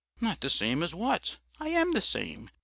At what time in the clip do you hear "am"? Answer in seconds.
1.69-1.91